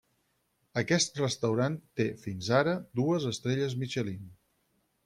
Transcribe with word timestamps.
Aquest 0.81 1.21
restaurant 1.21 1.77
té, 2.01 2.09
fins 2.25 2.51
ara, 2.63 2.77
dues 3.03 3.31
estrelles 3.35 3.79
Michelin. 3.85 4.27